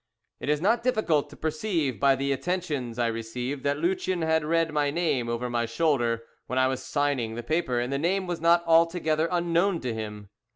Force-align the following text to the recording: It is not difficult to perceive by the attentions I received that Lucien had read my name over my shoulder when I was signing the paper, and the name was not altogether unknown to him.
It 0.39 0.49
is 0.49 0.61
not 0.61 0.81
difficult 0.81 1.29
to 1.29 1.35
perceive 1.35 1.99
by 1.99 2.15
the 2.15 2.31
attentions 2.31 2.97
I 2.97 3.05
received 3.05 3.61
that 3.65 3.77
Lucien 3.77 4.23
had 4.23 4.43
read 4.43 4.73
my 4.73 4.89
name 4.89 5.29
over 5.29 5.47
my 5.47 5.67
shoulder 5.67 6.23
when 6.47 6.57
I 6.57 6.65
was 6.65 6.81
signing 6.81 7.35
the 7.35 7.43
paper, 7.43 7.79
and 7.79 7.93
the 7.93 7.99
name 7.99 8.25
was 8.25 8.41
not 8.41 8.63
altogether 8.65 9.29
unknown 9.31 9.79
to 9.81 9.93
him. 9.93 10.29